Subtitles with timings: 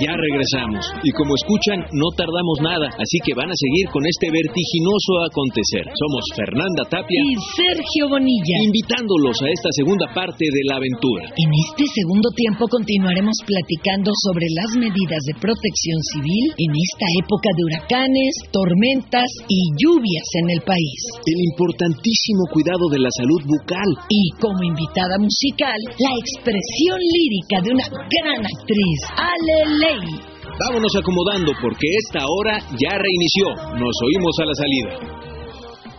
[0.00, 4.30] Ya regresamos y como escuchan no tardamos nada, así que van a seguir con este
[4.30, 5.84] vertiginoso acontecer.
[5.96, 11.28] Somos Fernanda Tapia y Sergio Bonilla, invitándolos a esta segunda parte de la aventura.
[11.32, 17.48] En este segundo tiempo continuaremos platicando sobre las medidas de protección civil en esta época
[17.56, 21.00] de huracanes, tormentas y lluvias en el país.
[21.24, 23.90] El importantísimo cuidado de la salud bucal.
[24.08, 28.98] Y como invitada musical, la expresión lírica de una gran actriz,
[29.66, 30.14] Aleley.
[30.62, 33.74] Vámonos acomodando porque esta hora ya reinició.
[33.74, 34.90] Nos oímos a la salida.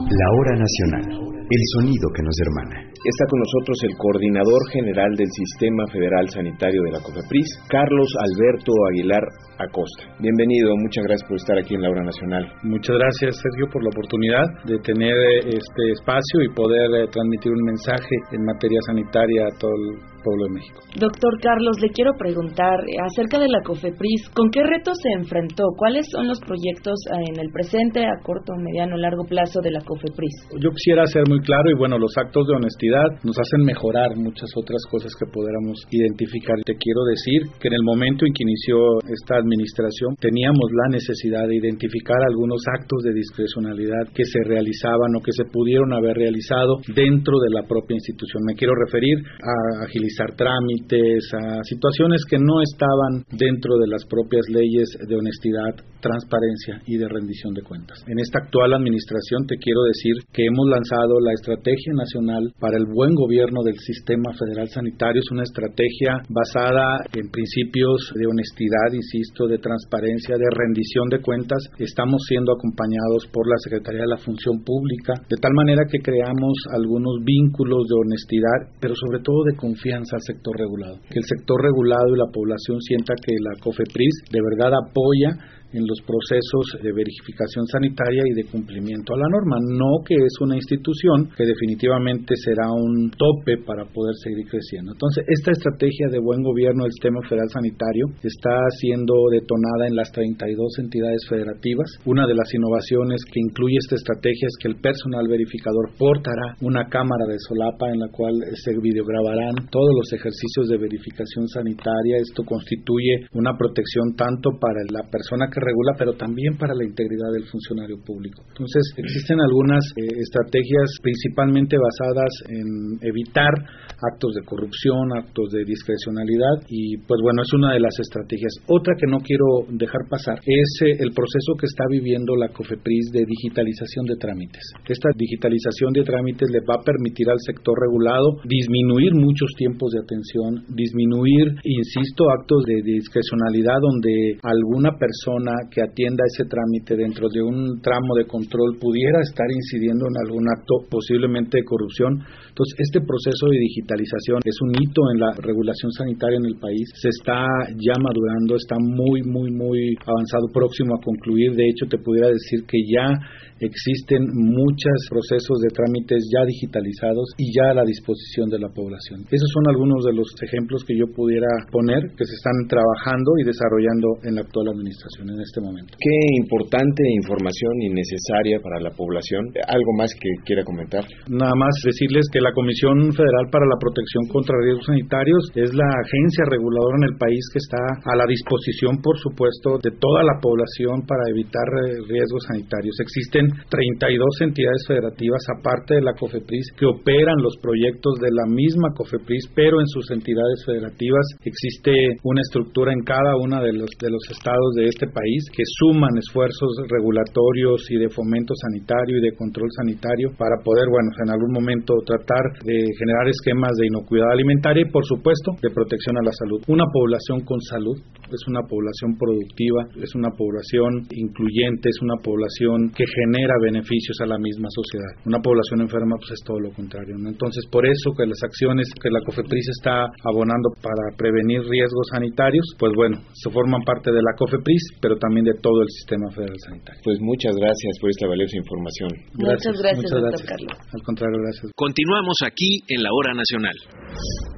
[0.08, 1.28] La hora nacional.
[1.48, 2.88] El sonido que nos hermana.
[2.91, 8.72] Está con nosotros el coordinador general del Sistema Federal Sanitario de la COFEPRIS, Carlos Alberto
[8.91, 9.24] Aguilar
[9.60, 10.12] Acosta.
[10.20, 12.44] Bienvenido, muchas gracias por estar aquí en la Hora Nacional.
[12.63, 17.52] Muchas gracias, Sergio, por la oportunidad de tener eh, este espacio y poder eh, transmitir
[17.52, 20.80] un mensaje en materia sanitaria a todo el pueblo de México.
[20.98, 25.63] Doctor Carlos, le quiero preguntar eh, acerca de la COFEPRIS, ¿con qué retos se enfrentó?
[25.77, 30.59] ¿Cuáles son los proyectos en el presente, a corto, mediano, largo plazo de la COFEPRIS?
[30.59, 34.49] Yo quisiera ser muy claro y bueno, los actos de honestidad nos hacen mejorar muchas
[34.55, 36.55] otras cosas que pudiéramos identificar.
[36.65, 41.48] Te quiero decir que en el momento en que inició esta administración teníamos la necesidad
[41.48, 46.79] de identificar algunos actos de discrecionalidad que se realizaban o que se pudieron haber realizado
[46.93, 48.43] dentro de la propia institución.
[48.46, 54.46] Me quiero referir a agilizar trámites, a situaciones que no estaban dentro de las propias
[54.49, 58.04] leyes de honestidad, transparencia y de rendición de cuentas.
[58.08, 62.86] En esta actual administración te quiero decir que hemos lanzado la Estrategia Nacional para el
[62.86, 65.19] Buen Gobierno del Sistema Federal Sanitario.
[65.19, 71.59] Es una estrategia basada en principios de honestidad, insisto, de transparencia, de rendición de cuentas.
[71.80, 76.56] Estamos siendo acompañados por la Secretaría de la Función Pública, de tal manera que creamos
[76.72, 81.00] algunos vínculos de honestidad, pero sobre todo de confianza al sector regulado.
[81.09, 85.84] Que el sector regulado y la población sienta que la COFEPRIS de verdad apoya en
[85.85, 89.57] los procesos de verificación sanitaria y de cumplimiento a la norma.
[89.59, 94.94] No que es una institución que definitivamente será un tope para poder seguir creciendo.
[94.94, 100.12] Entonces, esta estrategia de buen gobierno del sistema federal sanitario está siendo detonada en las
[100.12, 101.88] 32 entidades federativas.
[102.06, 106.88] Una de las innovaciones que incluye esta estrategia es que el personal verificador portará una
[106.88, 112.18] cámara de solapa en la cual se videograbarán todos los ejercicios de verificación sanitaria.
[112.18, 117.32] Esto constituye una protección tanto para la persona que regula, pero también para la integridad
[117.34, 118.44] del funcionario público.
[118.48, 122.68] Entonces, existen algunas eh, estrategias principalmente basadas en
[123.04, 123.52] evitar
[124.00, 128.54] actos de corrupción, actos de discrecionalidad y pues bueno, es una de las estrategias.
[128.68, 133.12] Otra que no quiero dejar pasar es eh, el proceso que está viviendo la COFEPRIS
[133.12, 134.64] de digitalización de trámites.
[134.88, 140.00] Esta digitalización de trámites le va a permitir al sector regulado disminuir muchos tiempos de
[140.00, 147.41] atención, disminuir, insisto, actos de discrecionalidad donde alguna persona que atienda ese trámite dentro de
[147.41, 152.13] un tramo de control pudiera estar incidiendo en algún acto posiblemente de corrupción.
[152.18, 156.90] Entonces, este proceso de digitalización es un hito en la regulación sanitaria en el país.
[156.96, 157.46] Se está
[157.78, 161.53] ya madurando, está muy, muy, muy avanzado, próximo a concluir.
[161.53, 163.13] De hecho, te pudiera decir que ya
[163.59, 169.25] existen muchos procesos de trámites ya digitalizados y ya a la disposición de la población.
[169.31, 173.44] Esos son algunos de los ejemplos que yo pudiera poner que se están trabajando y
[173.44, 175.94] desarrollando en la actual administración en este momento.
[176.02, 179.53] Qué importante información y necesaria para la población.
[179.70, 181.06] ¿Algo más que quiera comentar?
[181.30, 185.86] Nada más decirles que la Comisión Federal para la Protección contra Riesgos Sanitarios es la
[185.86, 190.42] agencia reguladora en el país que está a la disposición, por supuesto, de toda la
[190.42, 192.98] población para evitar eh, riesgos sanitarios.
[192.98, 198.90] Existen 32 entidades federativas, aparte de la COFEPRIS, que operan los proyectos de la misma
[198.98, 204.09] COFEPRIS, pero en sus entidades federativas existe una estructura en cada uno de los, de
[204.09, 209.36] los estados de este país que suman esfuerzos regulatorios y de fomento sanitario y de
[209.36, 214.84] control sanitario para poder, bueno, en algún momento tratar de generar esquemas de inocuidad alimentaria
[214.88, 216.64] y, por supuesto, de protección a la salud.
[216.68, 217.98] Una población con salud
[218.32, 224.28] es una población productiva, es una población incluyente, es una población que genera beneficios a
[224.28, 225.12] la misma sociedad.
[225.25, 227.16] Una población enferma pues es todo lo contrario.
[227.18, 232.66] Entonces, por eso que las acciones que la COFEPRIS está abonando para prevenir riesgos sanitarios,
[232.80, 236.58] pues bueno, se forman parte de la COFEPRIS, pero también de todo el sistema federal
[236.66, 237.02] sanitario.
[237.04, 239.10] Pues muchas gracias por esta valiosa información.
[239.34, 240.78] muchas gracias, doctor Carlos.
[240.94, 241.72] Al contrario, gracias.
[241.75, 244.56] Continuamos aquí en la Hora Nacional.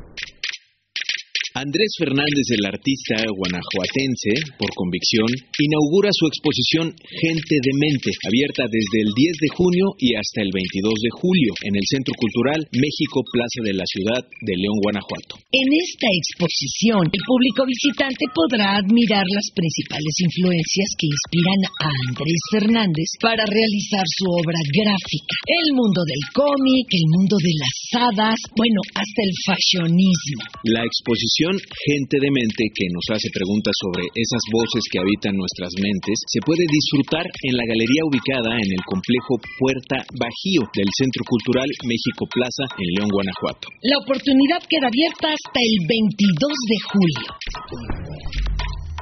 [1.60, 5.28] Andrés Fernández, el artista guanajuatense, por convicción,
[5.60, 10.56] inaugura su exposición Gente de Mente, abierta desde el 10 de junio y hasta el
[10.56, 15.36] 22 de julio en el Centro Cultural México Plaza de la Ciudad de León, Guanajuato.
[15.52, 22.42] En esta exposición, el público visitante podrá admirar las principales influencias que inspiran a Andrés
[22.56, 25.36] Fernández para realizar su obra gráfica.
[25.44, 30.40] El mundo del cómic, el mundo de las hadas, bueno, hasta el fashionismo.
[30.64, 35.74] La exposición Gente de Mente, que nos hace preguntas sobre esas voces que habitan nuestras
[35.82, 41.24] mentes, se puede disfrutar en la galería ubicada en el complejo Puerta Bajío del Centro
[41.26, 43.66] Cultural México Plaza en León, Guanajuato.
[43.82, 48.49] La oportunidad queda abierta hasta el 22 de julio.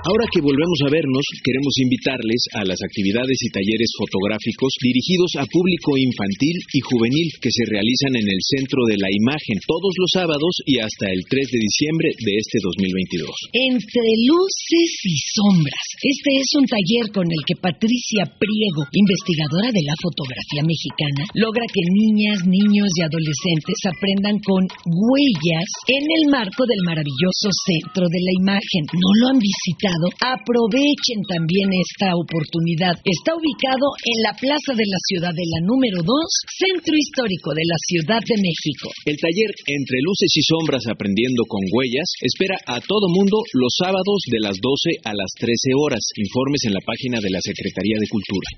[0.07, 5.43] Ahora que volvemos a vernos, queremos invitarles a las actividades y talleres fotográficos dirigidos a
[5.51, 10.07] público infantil y juvenil que se realizan en el Centro de la Imagen todos los
[10.15, 13.35] sábados y hasta el 3 de diciembre de este 2022.
[13.51, 15.87] Entre luces y sombras.
[15.99, 21.67] Este es un taller con el que Patricia Priego, investigadora de la fotografía mexicana, logra
[21.67, 28.23] que niñas, niños y adolescentes aprendan con huellas en el marco del maravilloso Centro de
[28.23, 28.87] la Imagen.
[28.95, 29.96] ¿No lo han visitado?
[30.21, 32.95] Aprovechen también esta oportunidad.
[33.01, 36.07] Está ubicado en la Plaza de la Ciudad de la número 2,
[36.45, 38.87] Centro Histórico de la Ciudad de México.
[39.05, 44.19] El taller Entre Luces y Sombras Aprendiendo con Huellas espera a todo mundo los sábados
[44.29, 46.03] de las 12 a las 13 horas.
[46.15, 48.49] Informes en la página de la Secretaría de Cultura.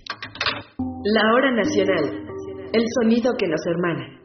[1.04, 2.06] La hora nacional.
[2.74, 4.20] El sonido que nos hermana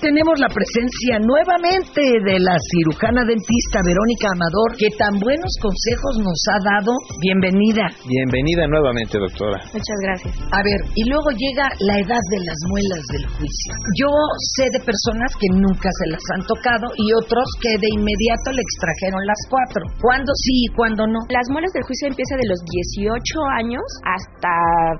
[0.00, 6.40] tenemos la presencia nuevamente de la cirujana dentista Verónica Amador, que tan buenos consejos nos
[6.56, 6.92] ha dado.
[7.20, 7.84] Bienvenida.
[8.08, 9.60] Bienvenida nuevamente, doctora.
[9.76, 10.32] Muchas gracias.
[10.56, 13.70] A ver, y luego llega la edad de las muelas del juicio.
[14.00, 14.10] Yo
[14.56, 18.64] sé de personas que nunca se las han tocado y otros que de inmediato le
[18.64, 19.84] extrajeron las cuatro.
[20.00, 21.20] ¿Cuándo sí y cuándo no?
[21.28, 22.60] Las muelas del juicio empiezan de los
[23.04, 23.12] 18
[23.60, 24.52] años hasta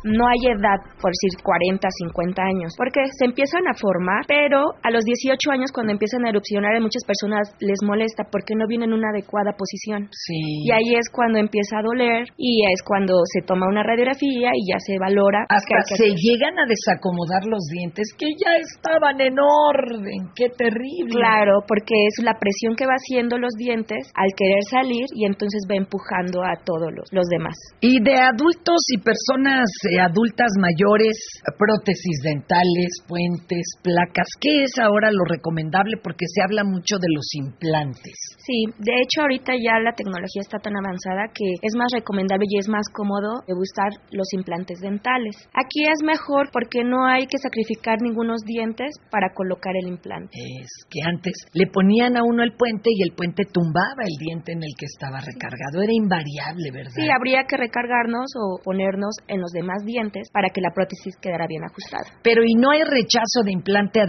[0.05, 4.90] no hay edad, por decir 40, 50 años, porque se empiezan a formar, pero a
[4.91, 8.91] los 18 años cuando empiezan a erupcionar a muchas personas les molesta porque no vienen
[8.91, 10.09] en una adecuada posición.
[10.11, 10.65] Sí.
[10.65, 14.73] Y ahí es cuando empieza a doler y es cuando se toma una radiografía y
[14.73, 15.45] ya se valora.
[15.49, 21.13] Hasta se llegan a desacomodar los dientes que ya estaban en orden.¡Qué terrible!
[21.13, 25.63] Claro, porque es la presión que va haciendo los dientes al querer salir y entonces
[25.71, 27.57] va empujando a todos los, los demás.
[27.81, 31.17] Y de adultos y personas eh, adultas mayores,
[31.59, 37.27] prótesis dentales, puentes, placas, ¿qué es ahora lo recomendable porque se habla mucho de los
[37.35, 38.15] implantes.
[38.39, 42.59] Sí, de hecho ahorita ya la tecnología está tan avanzada que es más recomendable y
[42.59, 45.37] es más cómodo usar los implantes dentales.
[45.55, 50.33] Aquí es mejor porque no hay que sacrificar ningunos dientes para colocar el implante.
[50.61, 54.53] Es que antes le ponían a uno el puente y el puente tumbaba el diente
[54.53, 55.83] en el que estaba recargado.
[55.83, 56.97] Era invariable, ¿verdad?
[56.97, 61.47] Sí, habría que recargarnos o ponernos en los demás dientes para que la prótesis quedara
[61.47, 62.19] bien ajustada.
[62.23, 64.07] Pero ¿y no hay rechazo de implante a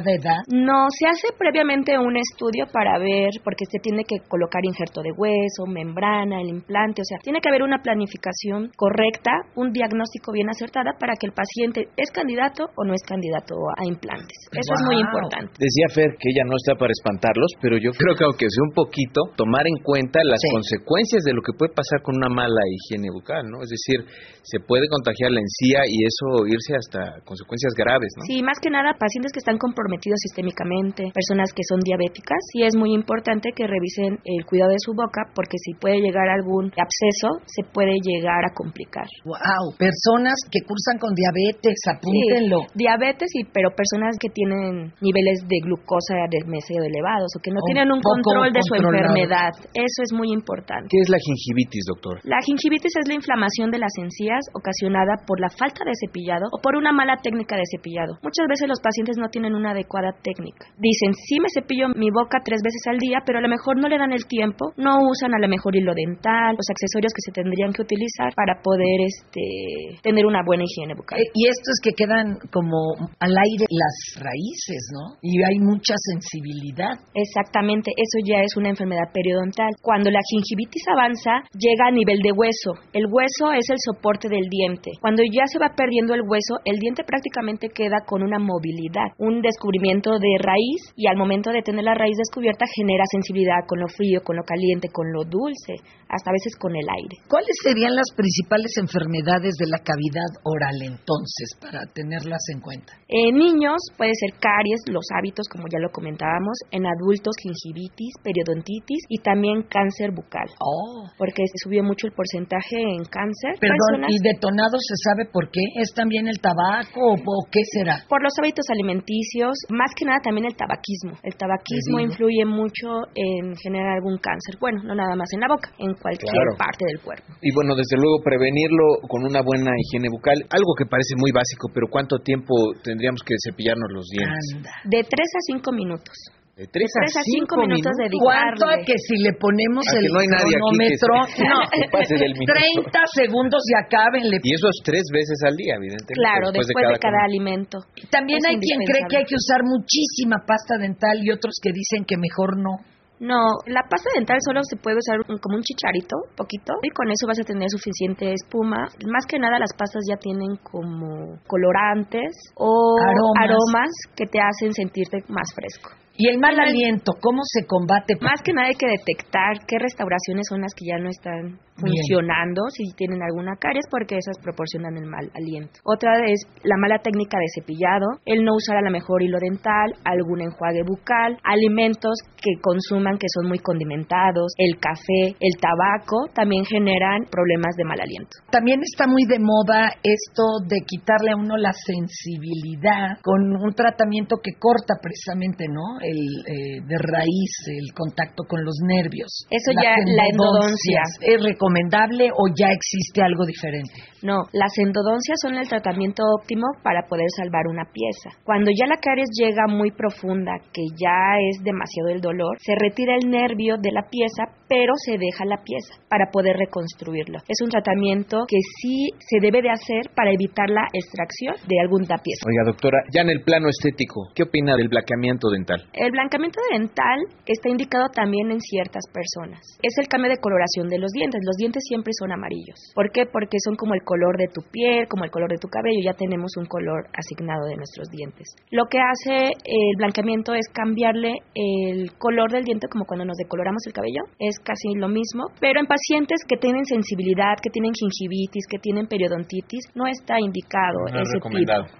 [0.00, 0.40] determinada edad?
[0.48, 5.12] No, se hace previamente un estudio para ver, porque se tiene que colocar injerto de
[5.12, 10.48] hueso, membrana, el implante, o sea, tiene que haber una planificación correcta, un diagnóstico bien
[10.48, 14.48] acertada para que el paciente es candidato o no es candidato a implantes.
[14.50, 15.52] Eso es muy importante.
[15.58, 18.74] Decía Fer que ella no está para espantarlos, pero yo creo que aunque sea un
[18.74, 23.08] poquito, tomar en cuenta las consecuencias de lo que puede pasar con una mala higiene
[23.12, 23.62] bucal, ¿no?
[23.62, 24.04] Es decir,
[24.42, 28.24] se puede contagiar la encía y eso irse hasta consecuencias graves, ¿no?
[28.26, 32.76] Sí, más que nada pacientes que están comprometidos sistémicamente, personas que son diabéticas, y es
[32.76, 37.42] muy importante que revisen el cuidado de su boca porque si puede llegar algún absceso,
[37.46, 39.06] se puede llegar a complicar.
[39.24, 42.66] Wow, personas que cursan con diabetes, apúntenlo.
[42.74, 47.90] diabetes y pero personas que tienen niveles de glucosa demasiado elevados o que no tienen
[47.90, 49.52] un control de su enfermedad.
[49.74, 50.88] Eso es muy importante.
[50.88, 52.20] ¿Qué es la gingivitis, doctor?
[52.24, 56.60] La gingivitis es la inflamación de las encías ocasionada por la falta de cepillado o
[56.60, 58.18] por una mala técnica de cepillado.
[58.22, 60.66] Muchas veces los pacientes no tienen una adecuada técnica.
[60.78, 63.88] Dicen, sí me cepillo mi boca tres veces al día, pero a lo mejor no
[63.88, 67.32] le dan el tiempo, no usan a lo mejor hilo dental, los accesorios que se
[67.32, 71.18] tendrían que utilizar para poder este, tener una buena higiene bucal.
[71.18, 75.18] Eh, y esto es que quedan como al aire las raíces, ¿no?
[75.22, 76.94] Y hay mucha sensibilidad.
[77.14, 79.70] Exactamente, eso ya es una enfermedad periodontal.
[79.82, 82.78] Cuando la gingivitis avanza, llega a nivel de hueso.
[82.92, 84.92] El hueso es el soporte del diente.
[85.00, 89.40] Cuando ya se va perdiendo el hueso, el diente prácticamente queda con una movilidad, un
[89.40, 93.80] desconocimiento descubrimiento de raíz y al momento de tener la raíz descubierta genera sensibilidad con
[93.80, 97.16] lo frío, con lo caliente, con lo dulce, hasta a veces con el aire.
[97.28, 102.92] ¿Cuáles serían las principales enfermedades de la cavidad oral entonces para tenerlas en cuenta?
[103.08, 109.08] En niños puede ser caries, los hábitos como ya lo comentábamos, en adultos gingivitis, periodontitis
[109.08, 110.46] y también cáncer bucal.
[110.60, 111.08] Oh.
[111.16, 113.56] Porque se subió mucho el porcentaje en cáncer.
[113.60, 115.62] Perdón, ¿y detonado se sabe por qué?
[115.80, 118.04] ¿Es también el tabaco o qué será?
[118.08, 121.18] Por los hábitos alimenticios, más que nada también el tabaquismo.
[121.22, 124.56] El tabaquismo influye mucho en generar algún cáncer.
[124.60, 127.26] Bueno, no nada más en la boca, en cualquier parte del cuerpo.
[127.40, 131.68] Y bueno, desde luego prevenirlo con una buena higiene bucal, algo que parece muy básico,
[131.72, 134.74] pero ¿cuánto tiempo tendríamos que cepillarnos los dientes?
[134.84, 136.14] De 3 a 5 minutos.
[136.54, 140.30] De 3 a 5 minutos, de ¿Cuánto a que si le ponemos el no hay
[140.30, 141.26] cronómetro?
[141.50, 141.58] no,
[141.90, 144.38] pase del 30 segundos y acábenle.
[144.38, 146.14] Y eso es tres veces al día, evidentemente.
[146.14, 147.82] Claro, después, de cada, alimento.
[148.06, 152.06] También hay quien cree que hay que usar muchísima pasta dental y otros que dicen
[152.06, 152.78] que mejor no.
[153.18, 157.26] No, la pasta dental solo se puede usar como un chicharito, poquito, y con eso
[157.26, 158.78] vas a tener suficiente espuma.
[159.10, 162.94] Más que nada las pastas ya tienen como colorantes o
[163.42, 166.03] aromas que te hacen sentirte más fresco.
[166.16, 168.14] ¿Y el mal aliento, cómo se combate?
[168.20, 172.62] Más que nada hay que detectar qué restauraciones son las que ya no están funcionando,
[172.70, 175.80] si tienen alguna caries, porque esas proporcionan el mal aliento.
[175.84, 179.90] Otra es la mala técnica de cepillado, el no usar a la mejor hilo dental,
[180.04, 186.64] algún enjuague bucal, alimentos que consuman que son muy condimentados, el café, el tabaco, también
[186.64, 188.38] generan problemas de mal aliento.
[188.50, 194.36] También está muy de moda esto de quitarle a uno la sensibilidad con un tratamiento
[194.42, 196.03] que corta precisamente, ¿no?
[196.04, 199.46] El eh, de raíz, el contacto con los nervios.
[199.50, 201.02] Eso ya, la endodoncia.
[201.20, 204.13] Es recomendable o ya existe algo diferente?
[204.24, 208.32] No, las endodoncias son el tratamiento óptimo para poder salvar una pieza.
[208.42, 213.16] Cuando ya la caries llega muy profunda, que ya es demasiado el dolor, se retira
[213.20, 217.36] el nervio de la pieza, pero se deja la pieza para poder reconstruirlo.
[217.46, 222.16] Es un tratamiento que sí se debe de hacer para evitar la extracción de alguna
[222.16, 222.48] pieza.
[222.48, 225.84] Oiga, doctora, ya en el plano estético, ¿qué opina del blanqueamiento dental?
[225.92, 229.60] El blanqueamiento dental está indicado también en ciertas personas.
[229.82, 231.42] Es el cambio de coloración de los dientes.
[231.44, 232.80] Los dientes siempre son amarillos.
[232.94, 233.26] ¿Por qué?
[233.26, 236.00] Porque son como el color de tu piel, como el color de tu cabello.
[236.04, 238.54] Ya tenemos un color asignado de nuestros dientes.
[238.70, 243.82] Lo que hace el blanqueamiento es cambiarle el color del diente, como cuando nos decoloramos
[243.86, 244.22] el cabello.
[244.38, 249.06] Es casi lo mismo, pero en pacientes que tienen sensibilidad, que tienen gingivitis, que tienen
[249.06, 251.48] periodontitis, no está indicado no ese tipo.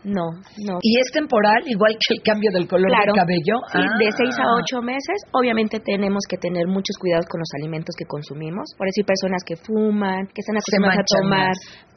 [0.05, 0.27] No,
[0.67, 0.79] no.
[0.81, 3.61] ¿Y es temporal, igual que el cambio del color del cabello?
[3.73, 5.19] Sí, de 6 a 8 meses.
[5.33, 8.75] Obviamente tenemos que tener muchos cuidados con los alimentos que consumimos.
[8.77, 11.53] Por decir, personas que fuman, que están acostumbradas a tomar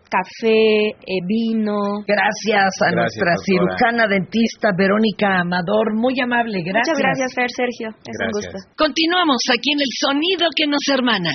[0.10, 2.04] café, eh, vino.
[2.08, 6.98] Gracias a nuestra cirujana dentista Verónica Amador, muy amable, gracias.
[6.98, 8.58] Muchas gracias, Fer Sergio, es un gusto.
[8.76, 11.32] Continuamos aquí en el sonido que nos hermana.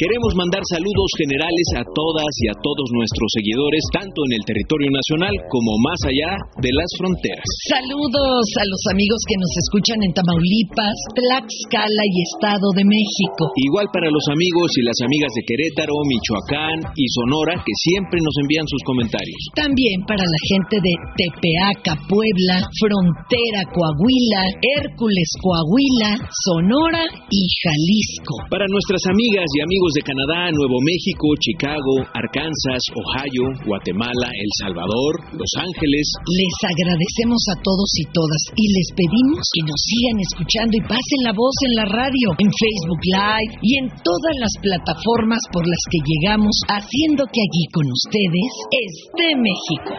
[0.00, 4.88] Queremos mandar saludos generales a todas y a todos nuestros seguidores, tanto en el territorio
[4.88, 7.44] nacional como más allá de las fronteras.
[7.68, 13.52] Saludos a los amigos que nos escuchan en Tamaulipas, Tlaxcala y Estado de México.
[13.60, 18.32] Igual para los amigos y las amigas de Querétaro, Michoacán y Sonora que siempre nos
[18.40, 19.52] envían sus comentarios.
[19.52, 24.48] También para la gente de Tepeaca, Puebla, Frontera, Coahuila,
[24.80, 28.48] Hércules, Coahuila, Sonora y Jalisco.
[28.48, 35.12] Para nuestras amigas y amigos de Canadá, Nuevo México, Chicago, Arkansas, Ohio, Guatemala, El Salvador,
[35.34, 36.06] Los Ángeles.
[36.26, 41.20] Les agradecemos a todos y todas y les pedimos que nos sigan escuchando y pasen
[41.24, 45.82] la voz en la radio, en Facebook Live y en todas las plataformas por las
[45.90, 49.92] que llegamos, haciendo que aquí con ustedes esté México.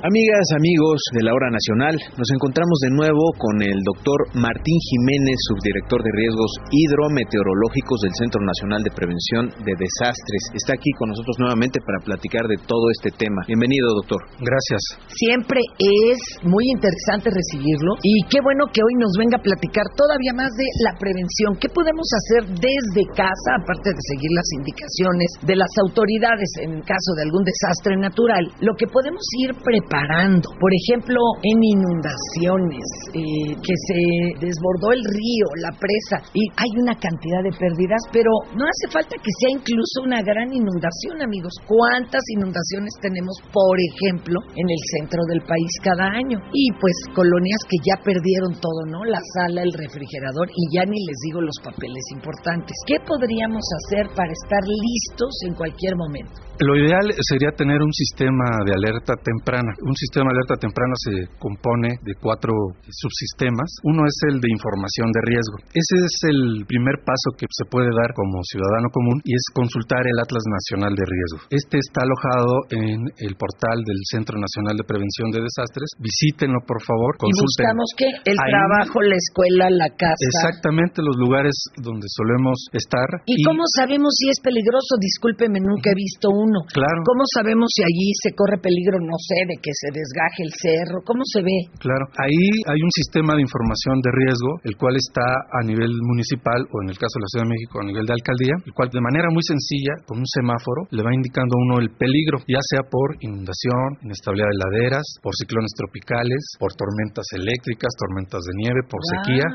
[0.00, 5.36] Amigas, amigos de la Hora Nacional, nos encontramos de nuevo con el doctor Martín Jiménez,
[5.44, 10.56] subdirector de riesgos hidrometeorológicos del Centro Nacional de Prevención de Desastres.
[10.56, 13.44] Está aquí con nosotros nuevamente para platicar de todo este tema.
[13.44, 14.24] Bienvenido, doctor.
[14.40, 14.80] Gracias.
[15.12, 16.16] Siempre es
[16.48, 20.64] muy interesante recibirlo y qué bueno que hoy nos venga a platicar todavía más de
[20.80, 21.60] la prevención.
[21.60, 27.12] ¿Qué podemos hacer desde casa, aparte de seguir las indicaciones de las autoridades en caso
[27.20, 28.48] de algún desastre natural?
[28.64, 30.46] Lo que podemos ir preparando preparando.
[30.58, 34.00] Por ejemplo, en inundaciones, eh, que se
[34.38, 39.16] desbordó el río, la presa, y hay una cantidad de pérdidas, pero no hace falta
[39.18, 41.52] que sea incluso una gran inundación, amigos.
[41.66, 46.38] ¿Cuántas inundaciones tenemos, por ejemplo, en el centro del país cada año?
[46.54, 49.04] Y pues colonias que ya perdieron todo, ¿no?
[49.04, 52.76] La sala, el refrigerador y ya ni les digo los papeles importantes.
[52.86, 56.50] ¿Qué podríamos hacer para estar listos en cualquier momento?
[56.60, 59.72] Lo ideal sería tener un sistema de alerta temprana.
[59.82, 62.52] Un sistema de alerta temprana se compone de cuatro
[62.86, 63.68] subsistemas.
[63.84, 65.56] Uno es el de información de riesgo.
[65.72, 70.04] Ese es el primer paso que se puede dar como ciudadano común y es consultar
[70.06, 71.40] el Atlas Nacional de Riesgo.
[71.50, 75.96] Este está alojado en el portal del Centro Nacional de Prevención de Desastres.
[75.98, 77.16] Visítenlo, por favor.
[77.16, 77.40] Consulten.
[77.40, 80.20] Y buscamos que el trabajo, la escuela, la casa.
[80.20, 83.08] Exactamente los lugares donde solemos estar.
[83.26, 85.00] ¿Y, cómo sabemos si es peligroso?
[85.00, 87.02] Discúlpeme, nunca he visto uno Claro.
[87.04, 91.02] ¿Cómo sabemos si allí se corre peligro, no sé, de que se desgaje el cerro?
[91.04, 91.58] ¿Cómo se ve?
[91.78, 92.04] Claro.
[92.18, 96.76] Ahí hay un sistema de información de riesgo, el cual está a nivel municipal o
[96.82, 99.00] en el caso de la Ciudad de México a nivel de alcaldía, el cual de
[99.00, 102.82] manera muy sencilla, con un semáforo, le va indicando a uno el peligro, ya sea
[102.86, 109.00] por inundación, inestabilidad de laderas, por ciclones tropicales, por tormentas eléctricas, tormentas de nieve, por
[109.02, 109.46] sequía,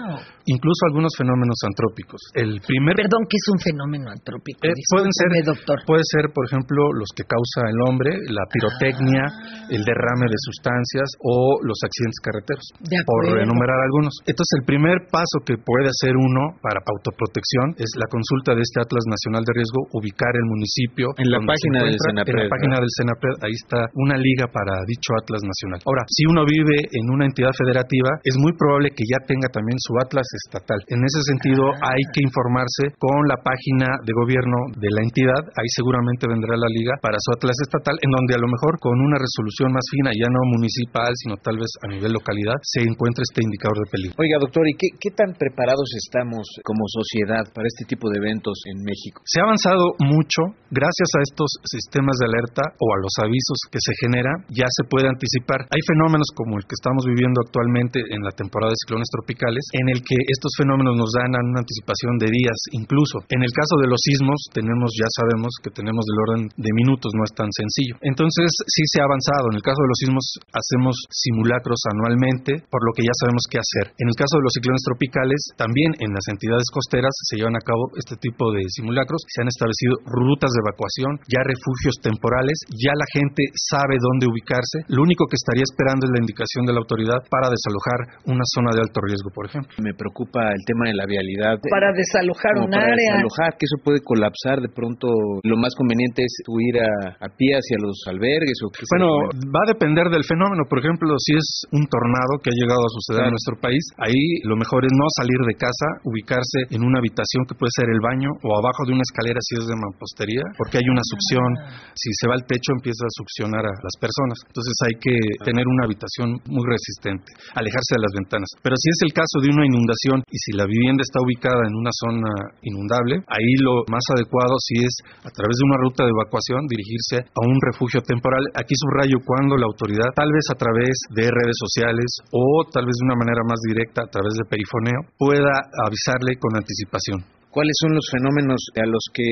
[0.45, 2.21] incluso algunos fenómenos antrópicos.
[2.33, 4.59] El primer Perdón, ¿qué es un fenómeno antrópico?
[4.63, 5.77] Eh, pueden ser, doctor.
[5.85, 9.67] Puede ser, por ejemplo, los que causa el hombre, la pirotecnia, ah.
[9.69, 12.65] el derrame de sustancias o los accidentes carreteros,
[13.05, 14.13] por enumerar algunos.
[14.29, 18.85] Entonces, el primer paso que puede hacer uno para autoprotección es la consulta de este
[18.85, 21.09] Atlas Nacional de Riesgo, ubicar el municipio.
[21.17, 25.17] En la página del En la página del Senapred, ahí está una liga para dicho
[25.17, 25.81] Atlas Nacional.
[25.81, 29.81] Ahora, si uno vive en una entidad federativa, es muy probable que ya tenga también
[29.81, 30.77] su Atlas estatal.
[30.93, 31.97] En ese sentido, ah.
[31.97, 36.69] hay que informarse con la página de gobierno de la entidad, ahí seguramente vendrá la
[36.69, 39.85] liga para su atlas estatal, en donde a lo mejor con una resolución más
[40.15, 44.15] ya no municipal, sino tal vez a nivel localidad, se encuentre este indicador de peligro.
[44.17, 48.55] Oiga, doctor, ¿y qué, qué tan preparados estamos como sociedad para este tipo de eventos
[48.71, 49.21] en México?
[49.25, 53.79] Se ha avanzado mucho gracias a estos sistemas de alerta o a los avisos que
[53.79, 55.67] se generan, ya se puede anticipar.
[55.71, 59.87] Hay fenómenos como el que estamos viviendo actualmente en la temporada de ciclones tropicales, en
[59.89, 63.23] el que estos fenómenos nos dan una anticipación de días incluso.
[63.29, 67.11] En el caso de los sismos, tenemos, ya sabemos que tenemos del orden de minutos,
[67.15, 67.95] no es tan sencillo.
[68.01, 69.51] Entonces, sí se ha avanzado.
[69.51, 73.61] En el caso de los sismos, hacemos simulacros anualmente, por lo que ya sabemos qué
[73.61, 73.93] hacer.
[74.01, 77.63] En el caso de los ciclones tropicales, también en las entidades costeras se llevan a
[77.63, 79.21] cabo este tipo de simulacros.
[79.29, 84.85] Se han establecido rutas de evacuación, ya refugios temporales, ya la gente sabe dónde ubicarse.
[84.89, 88.73] Lo único que estaría esperando es la indicación de la autoridad para desalojar una zona
[88.73, 89.77] de alto riesgo, por ejemplo.
[89.77, 91.61] Me preocupa el tema de la vialidad.
[91.69, 93.21] Para desalojar un para área.
[93.21, 95.07] Desalojar, que eso puede colapsar de pronto.
[95.43, 99.09] Lo más conveniente es ir a, pie hacia los albergues o Bueno,
[99.51, 100.63] va a depender del fenómeno.
[100.71, 104.39] Por ejemplo, si es un tornado que ha llegado a suceder en nuestro país, ahí
[104.47, 107.99] lo mejor es no salir de casa, ubicarse en una habitación que puede ser el
[107.99, 111.49] baño o abajo de una escalera si es de mampostería, porque hay una succión.
[111.59, 111.91] Ah.
[111.91, 114.39] Si se va al techo empieza a succionar a las personas.
[114.47, 118.49] Entonces hay que tener una habitación muy resistente, alejarse de las ventanas.
[118.63, 121.75] Pero si es el caso de una inundación y si la vivienda está ubicada en
[121.75, 122.31] una zona
[122.63, 124.93] inundable, ahí lo más adecuado sí es
[125.25, 128.43] a través de una ruta de evacuación dirigirse a un refugio temporal.
[128.55, 132.95] Aquí subrayo cuando la autoridad, tal vez a través de redes sociales o tal vez
[132.99, 135.53] de una manera más directa a través de perifoneo, pueda
[135.85, 137.23] avisarle con anticipación.
[137.55, 139.23] ¿Cuáles son los fenómenos a los que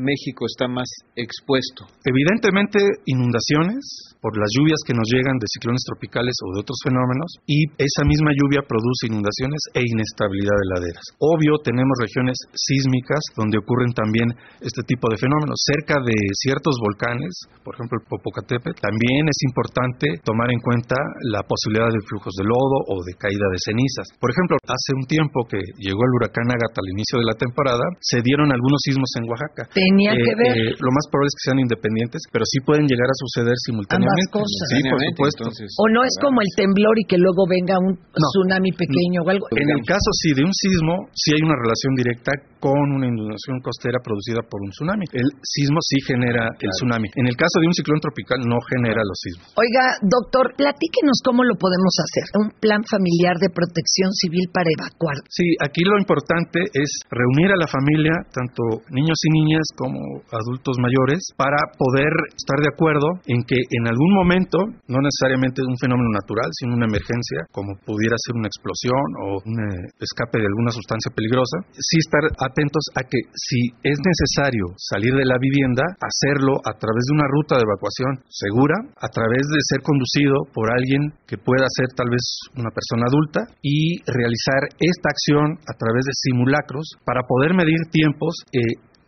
[0.00, 1.84] México está más expuesto?
[2.00, 7.28] Evidentemente, inundaciones por las lluvias que nos llegan de ciclones tropicales o de otros fenómenos
[7.44, 11.04] y esa misma lluvia produce inundaciones e inestabilidad de laderas.
[11.20, 14.32] Obvio, tenemos regiones sísmicas donde ocurren también
[14.64, 15.60] este tipo de fenómenos.
[15.68, 20.96] Cerca de ciertos volcanes, por ejemplo el Popocatépetl, también es importante tomar en cuenta
[21.28, 24.16] la posibilidad de flujos de lodo o de caída de cenizas.
[24.16, 27.84] Por ejemplo, hace un tiempo que llegó el huracán Agatha al inicio de la temporada,
[28.00, 29.62] se dieron algunos sismos en Oaxaca.
[29.74, 30.54] Tenía que eh, ver.
[30.54, 34.30] Eh, lo más probable es que sean independientes, pero sí pueden llegar a suceder simultáneamente.
[34.30, 34.66] Ambas cosas.
[34.70, 35.42] Sí, por supuesto.
[35.50, 39.46] o no es como el temblor y que luego venga un tsunami pequeño o algo.
[39.54, 43.62] En el caso sí de un sismo, sí hay una relación directa con una inundación
[43.62, 45.06] costera producida por un tsunami.
[45.14, 47.08] El sismo sí genera el tsunami.
[47.14, 49.54] En el caso de un ciclón tropical no genera los sismos.
[49.54, 52.26] Oiga, doctor, platíquenos cómo lo podemos hacer.
[52.34, 55.16] Un plan familiar de protección civil para evacuar.
[55.30, 59.98] Sí, aquí lo importante es reunir a la familia, tanto niños y niñas como
[60.32, 65.76] adultos mayores, para poder estar de acuerdo en que en algún momento, no necesariamente un
[65.80, 70.48] fenómeno natural, sino una emergencia, como pudiera ser una explosión o un eh, escape de
[70.48, 75.84] alguna sustancia peligrosa, sí estar atentos a que si es necesario salir de la vivienda,
[76.00, 80.70] hacerlo a través de una ruta de evacuación segura, a través de ser conducido por
[80.70, 82.24] alguien que pueda ser tal vez
[82.56, 88.34] una persona adulta y realizar esta acción a través de simulacros para poder medir tiempos
[88.52, 88.60] eh,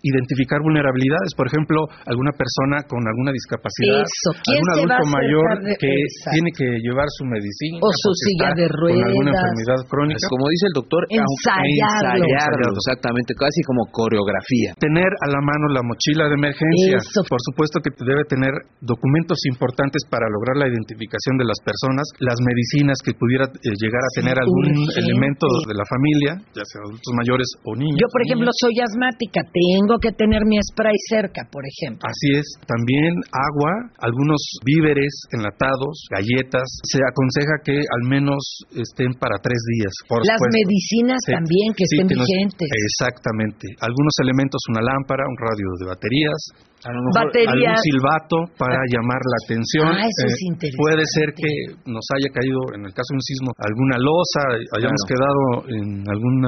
[0.02, 5.92] identificar vulnerabilidades, por ejemplo, alguna persona con alguna discapacidad, algún adulto mayor que
[6.32, 10.26] tiene que llevar su medicina o su silla de ruedas, con alguna enfermedad crónica.
[10.28, 12.24] como dice el doctor, ensayarlo.
[12.24, 14.76] ensayarlo, exactamente, casi como coreografía.
[14.80, 20.02] Tener a la mano la mochila de emergencia, por supuesto que debe tener documentos importantes
[20.08, 24.36] para lograr la identificación de las personas, las medicinas que pudiera eh, llegar a tener
[24.38, 27.98] algún elemento de la familia, ya sea adultos mayores o niños.
[28.00, 32.07] Yo, por ejemplo, soy asmática, tengo que tener mi spray cerca, por ejemplo.
[32.07, 32.46] Así es.
[32.68, 36.68] También agua, algunos víveres enlatados, galletas.
[36.85, 38.38] Se aconseja que al menos
[38.76, 39.92] estén para tres días.
[40.07, 42.68] Por Las medicinas también que estén vigentes.
[42.68, 43.74] exactamente.
[43.81, 46.40] Algunos elementos, una lámpara, un radio de baterías,
[46.81, 49.85] a lo mejor algún silbato para llamar la atención.
[49.92, 53.26] Ah, eso es eh, puede ser que nos haya caído, en el caso de un
[53.29, 54.42] sismo, alguna losa,
[54.81, 56.40] hayamos quedado en algún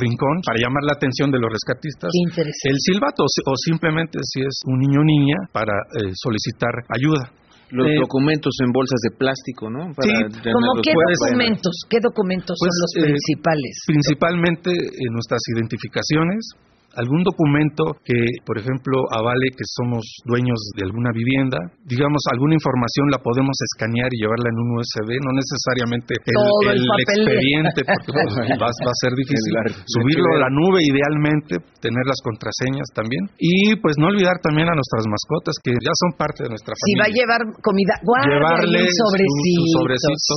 [0.00, 2.08] rincón para llamar la atención de los rescatistas.
[2.08, 7.32] El silbato o simplemente si es un niño o niña para eh, solicitar ayuda
[7.70, 9.90] los eh, documentos en bolsas de plástico, ¿no?
[9.98, 10.12] sí,
[10.52, 11.74] ¿Cómo qué documentos?
[11.90, 13.72] ¿Qué documentos son pues, los principales?
[13.86, 14.70] principalmente
[15.10, 16.54] nuestras identificaciones,
[16.96, 23.10] algún documento que, por ejemplo, avale que somos dueños de alguna vivienda, digamos, alguna información
[23.10, 28.68] la podemos escanear y llevarla en un USB, no necesariamente el, expediente, porque pues, va,
[28.68, 29.52] a ser difícil
[29.86, 34.74] subirlo a la nube idealmente, tener las contraseñas también, y pues no olvidar también a
[34.74, 36.92] nuestras mascotas que ya son parte de nuestra familia.
[36.92, 40.34] Si va a llevar comida, llevarle un sobrecito, sobrecito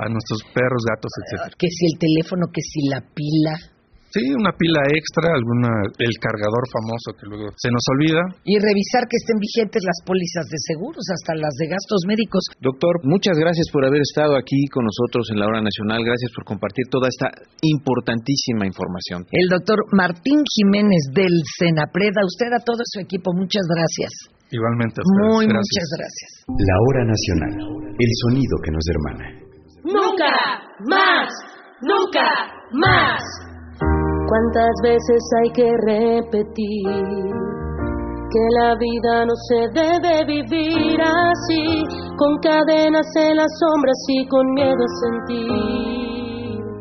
[0.00, 1.56] a nuestros perros, gatos, etcétera.
[1.58, 3.77] Que si el teléfono, que si la pila.
[4.08, 5.68] Sí, una pila extra, alguna
[6.00, 8.24] el cargador famoso que luego se nos olvida.
[8.40, 12.40] Y revisar que estén vigentes las pólizas de seguros, hasta las de gastos médicos.
[12.56, 16.00] Doctor, muchas gracias por haber estado aquí con nosotros en la hora nacional.
[16.00, 17.28] Gracias por compartir toda esta
[17.60, 19.28] importantísima información.
[19.28, 24.32] El doctor Martín Jiménez del Senapreda, usted a todo su equipo, muchas gracias.
[24.48, 25.04] Igualmente.
[25.04, 26.48] Muy, muchas gracias.
[26.48, 29.24] La hora nacional, el sonido que nos hermana.
[29.84, 30.32] Nunca
[30.88, 31.28] más,
[31.84, 32.24] nunca
[32.72, 33.20] más.
[34.28, 36.84] ¿Cuántas veces hay que repetir
[38.30, 41.82] que la vida no se debe vivir así,
[42.18, 46.07] con cadenas en las sombras y con miedo a sentir?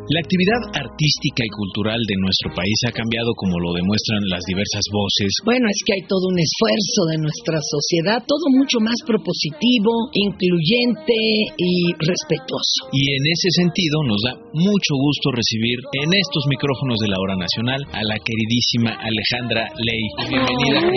[0.08, 4.88] La actividad artística y cultural de nuestro país ha cambiado como lo demuestran las diversas
[4.88, 5.28] voces.
[5.44, 11.20] Bueno, es que hay todo un esfuerzo de nuestra sociedad, todo mucho más propositivo, incluyente
[11.60, 12.88] y respetuoso.
[12.96, 17.36] Y en ese sentido nos da mucho gusto recibir en estos micrófonos de la hora
[17.36, 20.04] nacional a la queridísima Alejandra Ley.
[20.32, 20.88] Bienvenida.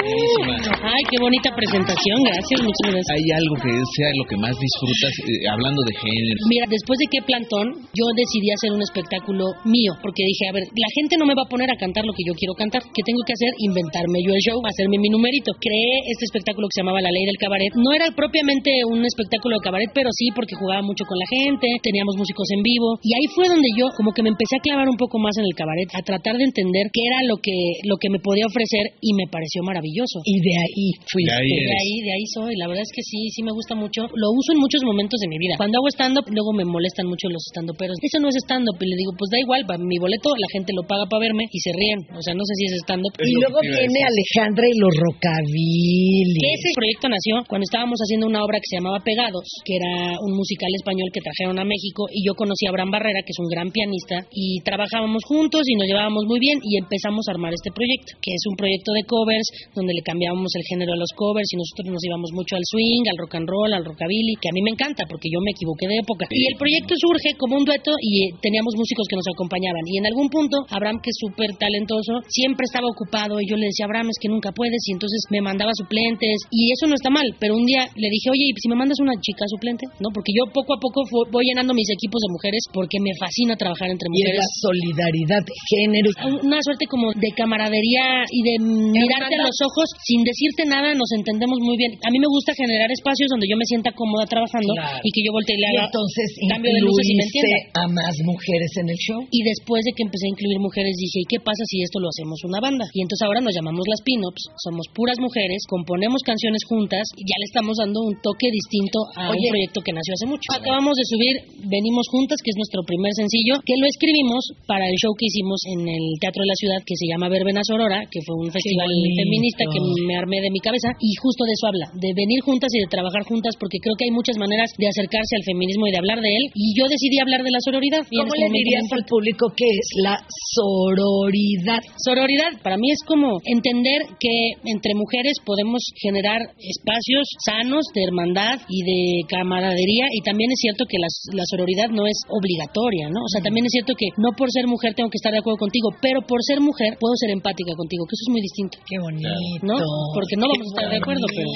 [0.41, 3.11] Ay, qué bonita presentación, gracias, muchas gracias.
[3.13, 6.41] ¿Hay algo que sea lo que más disfrutas eh, hablando de género?
[6.49, 10.53] Mira, después de qué plantón, yo decidí hacer un espectáculo espectáculo mío, porque dije, a
[10.53, 12.83] ver, la gente no me va a poner a cantar lo que yo quiero cantar,
[12.95, 13.51] ¿qué tengo que hacer?
[13.59, 15.51] Inventarme yo el show, hacerme mi numerito.
[15.59, 17.75] Creé este espectáculo que se llamaba La Ley del Cabaret.
[17.75, 21.67] No era propiamente un espectáculo de cabaret, pero sí porque jugaba mucho con la gente,
[21.83, 24.87] teníamos músicos en vivo, y ahí fue donde yo como que me empecé a clavar
[24.89, 27.97] un poco más en el cabaret, a tratar de entender qué era lo que, lo
[27.97, 30.23] que me podía ofrecer, y me pareció maravilloso.
[30.31, 31.27] Y de ahí fui.
[31.27, 32.55] De ahí, de ahí, soy.
[32.55, 34.07] La verdad es que sí, sí me gusta mucho.
[34.15, 35.59] Lo uso en muchos momentos de mi vida.
[35.59, 37.99] Cuando hago stand-up, luego me molestan mucho los stand-uperos.
[37.99, 41.11] Eso no es stand-up, le digo, pues da igual, mi boleto la gente lo paga
[41.11, 42.07] para verme y se ríen.
[42.15, 43.11] O sea, no sé si es stand-up.
[43.19, 46.47] Y luego viene Alejandra y los rockabilly.
[46.47, 50.39] Ese proyecto nació cuando estábamos haciendo una obra que se llamaba Pegados, que era un
[50.39, 53.51] musical español que trajeron a México y yo conocí a Abraham Barrera, que es un
[53.51, 57.75] gran pianista, y trabajábamos juntos y nos llevábamos muy bien y empezamos a armar este
[57.75, 61.49] proyecto, que es un proyecto de covers donde le cambiábamos el género a los covers
[61.49, 64.55] y nosotros nos íbamos mucho al swing, al rock and roll, al rockabilly, que a
[64.55, 66.29] mí me encanta porque yo me equivoqué de época.
[66.29, 69.81] Y el proyecto surge como un dueto y eh, teníamos músicos que nos acompañaban.
[69.89, 73.73] Y en algún punto, Abraham, que es súper talentoso, siempre estaba ocupado y yo le
[73.73, 74.85] decía, Abraham, es que nunca puedes.
[74.85, 76.37] Y entonces me mandaba suplentes.
[76.53, 77.25] Y eso no está mal.
[77.41, 79.89] Pero un día le dije, oye, ¿y si me mandas una chica suplente?
[80.05, 80.13] ¿No?
[80.13, 81.01] Porque yo poco a poco
[81.33, 84.37] voy llenando mis equipos de mujeres porque me fascina trabajar entre mujeres.
[84.37, 86.09] Y la solidaridad de género.
[86.45, 91.11] Una suerte como de camaradería y de mirarte a los ojos sin decirte nada nos
[91.13, 91.93] entendemos muy bien.
[92.01, 94.73] A mí me gusta generar espacios donde yo me sienta cómoda trabajando
[95.05, 97.57] y que yo voltee y le haga entonces cambio de luces y me entienda.
[97.75, 99.21] a más mujeres en el show.
[99.31, 102.09] Y después de que empecé a incluir mujeres dije, ¿y qué pasa si esto lo
[102.09, 102.85] hacemos una banda?
[102.93, 107.37] Y entonces ahora nos llamamos las pin-ups, somos puras mujeres, componemos canciones juntas y ya
[107.39, 110.47] le estamos dando un toque distinto a un proyecto que nació hace mucho.
[110.53, 111.35] Acabamos de subir
[111.69, 115.61] Venimos Juntas, que es nuestro primer sencillo, que lo escribimos para el show que hicimos
[115.69, 118.89] en el Teatro de la Ciudad que se llama Verbena Sorora, que fue un festival
[118.89, 122.71] feminista que me armé de mi cabeza y justo de eso habla, de venir juntas
[122.75, 125.93] y de trabajar juntas porque creo que hay muchas maneras de acercarse al feminismo y
[125.93, 128.03] de hablar de él y yo decidí hablar de la sororidad.
[128.11, 130.17] ¿Cómo le dirías al público qué es la
[130.55, 131.83] sororidad?
[131.99, 138.61] Sororidad para mí es como entender que entre mujeres podemos generar espacios sanos de hermandad
[138.69, 143.21] y de camaradería y también es cierto que las, la sororidad no es obligatoria, ¿no?
[143.21, 145.59] O sea, también es cierto que no por ser mujer tengo que estar de acuerdo
[145.59, 148.79] contigo, pero por ser mujer puedo ser empática contigo, que eso es muy distinto.
[148.87, 149.29] Qué bonito.
[149.63, 149.80] ¿No?
[150.15, 151.49] Porque no vamos a estar de acuerdo, pero...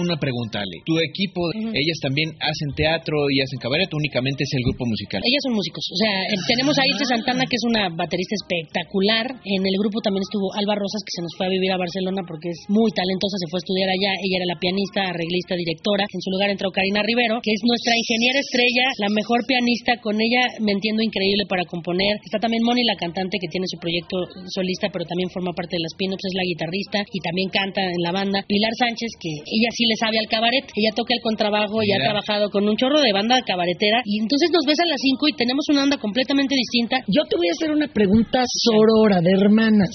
[0.00, 0.82] Una pregunta, Ale.
[0.84, 5.20] Tu equipo, ellas también hacen teatro y hacen cabaret, únicamente es el grupo musical.
[5.24, 5.84] Ellas son músicos.
[5.92, 9.26] O sea, eh, tenemos a Ilse Santana, que es una baterista espectacular.
[9.44, 12.22] En el grupo también estuvo Alba Rosas, que se nos fue a vivir a Barcelona
[12.26, 14.12] porque es muy talentosa, se fue a estudiar allá.
[14.22, 16.04] Ella era la pianista, arreglista, directora.
[16.08, 19.98] En su lugar entró Karina Rivero, que es nuestra ingeniera estrella, la mejor pianista.
[20.00, 22.16] Con ella me entiendo increíble para componer.
[22.24, 24.16] Está también Moni, la cantante, que tiene su proyecto
[24.48, 28.02] solista, pero también forma parte de las Pinups, es la guitarrista y también canta en
[28.02, 28.44] la banda.
[28.46, 30.64] Pilar Sánchez, que ella sí le sabe al cabaret.
[30.74, 34.02] Ella toca el contrabajo y ha trabajado con un chorro de banda cabaretera.
[34.04, 37.02] Y entonces nos ves a las 5 y tenemos una onda completamente distinta.
[37.08, 39.88] Yo te voy a hacer una pregunta sorora de hermanas.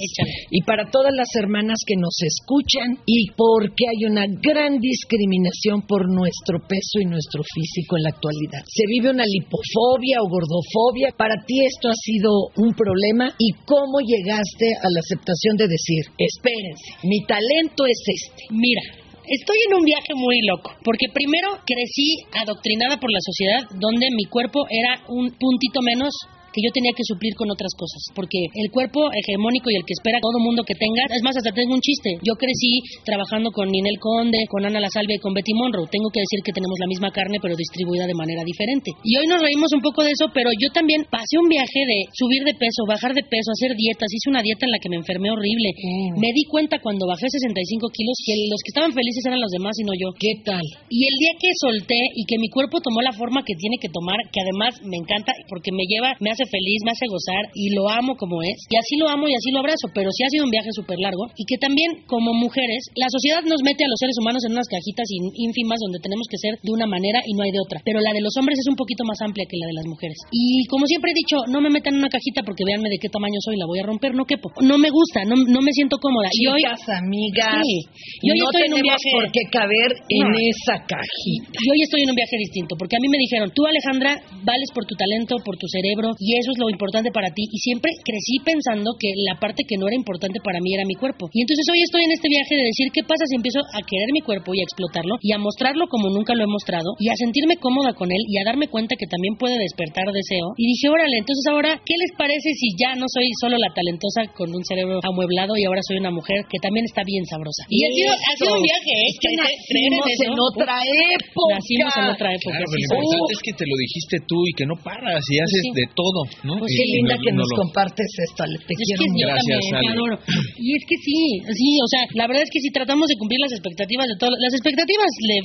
[0.52, 6.08] Y para todas las hermanas que nos escuchan y porque hay una gran discriminación por
[6.10, 8.64] nuestro peso y nuestro físico en la actualidad.
[8.66, 11.14] Se vive una lipofobia o gordofobia.
[11.18, 16.04] Para ti esto ha sido un problema y cómo llegaste a la aceptación de decir,
[16.36, 18.44] espérense, mi talento es este.
[18.52, 18.82] Mira,
[19.28, 24.26] Estoy en un viaje muy loco, porque primero crecí adoctrinada por la sociedad donde mi
[24.26, 26.14] cuerpo era un puntito menos
[26.56, 29.92] que yo tenía que suplir con otras cosas, porque el cuerpo hegemónico y el que
[29.92, 32.16] espera todo mundo que tenga, es más, hasta tengo un chiste.
[32.24, 35.92] Yo crecí trabajando con Ninel Conde, con Ana La Salve y con Betty Monroe.
[35.92, 38.96] Tengo que decir que tenemos la misma carne, pero distribuida de manera diferente.
[39.04, 42.08] Y hoy nos reímos un poco de eso, pero yo también pasé un viaje de
[42.16, 44.08] subir de peso, bajar de peso, hacer dietas.
[44.08, 45.76] Hice una dieta en la que me enfermé horrible.
[45.76, 46.24] Mm.
[46.24, 49.76] Me di cuenta cuando bajé 65 kilos que los que estaban felices eran los demás
[49.76, 50.16] y no yo.
[50.16, 50.64] ¿Qué tal?
[50.88, 53.92] Y el día que solté y que mi cuerpo tomó la forma que tiene que
[53.92, 57.74] tomar, que además me encanta porque me lleva, me hace feliz, me hace gozar y
[57.76, 58.58] lo amo como es.
[58.70, 61.00] Y así lo amo y así lo abrazo, pero sí ha sido un viaje súper
[61.00, 64.54] largo y que también como mujeres, la sociedad nos mete a los seres humanos en
[64.54, 67.82] unas cajitas ínfimas donde tenemos que ser de una manera y no hay de otra.
[67.86, 70.18] Pero la de los hombres es un poquito más amplia que la de las mujeres.
[70.32, 73.10] Y como siempre he dicho, no me metan en una cajita porque véanme de qué
[73.10, 74.50] tamaño soy, la voy a romper, no quepo.
[74.62, 76.30] No me gusta, no, no me siento cómoda.
[76.34, 77.78] y hoy, amigas, sí,
[78.22, 79.12] y hoy no estoy en un tenemos viaje...
[79.16, 80.38] por qué caber en No.
[80.40, 81.58] esa cajita.
[81.62, 84.70] Y hoy estoy en un viaje distinto, porque a mí me dijeron, tú Alejandra, vales
[84.74, 87.44] por tu talento, por tu cerebro, y eso es lo importante para ti.
[87.52, 90.96] Y siempre crecí pensando que la parte que no era importante para mí era mi
[90.96, 91.30] cuerpo.
[91.32, 94.10] Y entonces hoy estoy en este viaje de decir, ¿qué pasa si empiezo a querer
[94.12, 97.16] mi cuerpo y a explotarlo y a mostrarlo como nunca lo he mostrado y a
[97.16, 100.54] sentirme cómoda con él y a darme cuenta que también puede despertar deseo?
[100.58, 104.28] Y dije, órale, entonces ahora, ¿qué les parece si ya no soy solo la talentosa
[104.36, 107.66] con un cerebro amueblado y ahora soy una mujer que también está bien sabrosa?
[107.70, 109.10] Y ha sido, ha sido un viaje, ¿eh?
[109.10, 111.56] Es que en nacimos en otra época.
[111.56, 112.56] Nacimos en otra época.
[112.56, 113.16] Claro, sí, pero lo sí.
[113.16, 115.72] importante es que te lo dijiste tú y que no paras y haces sí.
[115.76, 116.54] de todo, ¿no?
[116.60, 119.00] Pues Y qué linda no- que no nos lo- compartes esto, Ale, te Es quiero
[119.02, 119.22] que mucho.
[119.22, 119.86] yo Gracias, también, Ale.
[119.86, 120.16] te adoro.
[120.62, 121.20] Y es que sí,
[121.56, 124.34] sí, o sea, la verdad es que si tratamos de cumplir las expectativas de todos,
[124.42, 125.38] las expectativas le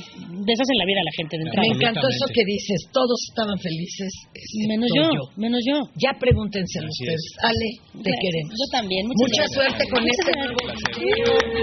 [0.45, 1.65] deshacen la vida a la gente de entrada.
[1.67, 4.09] Me encantó eso que dices, todos estaban felices.
[4.33, 5.05] excepto Menos yo,
[5.37, 5.77] menos yo.
[6.01, 7.21] Ya pregúntenselo ustedes.
[7.43, 7.69] Ale,
[8.03, 8.53] te queremos.
[8.57, 9.05] Yo también.
[9.07, 9.57] Muchas Mucha gracias.
[9.57, 10.45] suerte con Muchas este gracias.
[10.47, 11.61] nuevo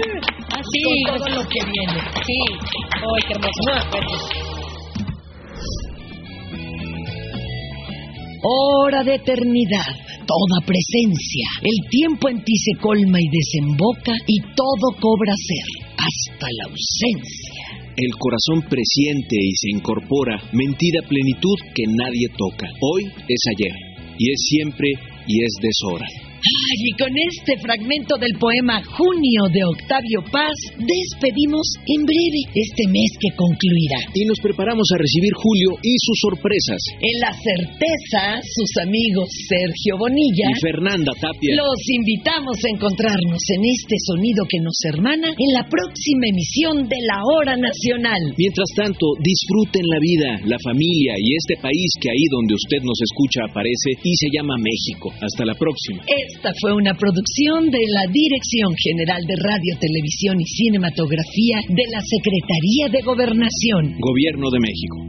[0.49, 0.81] Ah, sí.
[0.81, 1.97] con todo lo que viene.
[2.25, 2.37] Sí.
[2.99, 4.48] Ay, qué hermoso.
[8.41, 9.91] Hora de eternidad,
[10.25, 11.45] toda presencia.
[11.61, 17.93] El tiempo en ti se colma y desemboca y todo cobra ser, hasta la ausencia.
[17.97, 22.71] El corazón presiente y se incorpora, mentira plenitud que nadie toca.
[22.79, 23.75] Hoy es ayer,
[24.17, 24.87] y es siempre,
[25.27, 26.28] y es deshora.
[26.39, 32.87] Ay, y con este fragmento del poema Junio de Octavio Paz, despedimos en breve este
[32.87, 33.99] mes que concluirá.
[34.15, 36.79] Y nos preparamos a recibir Julio y sus sorpresas.
[36.95, 41.59] En la certeza, sus amigos Sergio Bonilla Y Fernanda Tapia.
[41.59, 46.99] los invitamos a encontrarnos en este sonido que nos hermana en la próxima emisión de
[47.03, 48.31] la Hora Nacional.
[48.39, 52.99] Mientras tanto, disfruten la vida, la familia y este país que ahí donde usted nos
[53.03, 55.11] escucha aparece y se llama México.
[55.19, 55.99] Hasta la próxima.
[56.35, 62.01] Esta fue una producción de la Dirección General de Radio, Televisión y Cinematografía de la
[62.05, 63.97] Secretaría de Gobernación.
[63.99, 65.08] Gobierno de México.